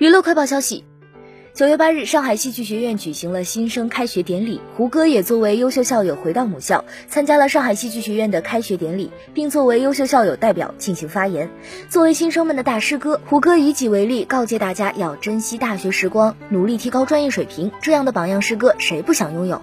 [0.00, 0.86] 娱乐快报消息。
[1.52, 4.58] 九月八日上海戏剧学院举行了新生开学典礼。
[4.74, 11.50] 胡歌也作为优秀校友回到母校参加了上海戏剧学院的开学典礼并作为优秀校友代表进行发言。
[11.90, 17.70] 作为新生们的大师哥胡歌以己为例告诫大家要珍惜大学时光努力提高专业水平。
[17.82, 19.60] 这样的榜样师哥谁不想拥有？